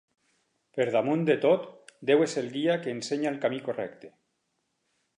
[0.77, 1.69] Per damunt de tot,
[2.11, 4.15] Déu és el guia que ensenya el camí correcte.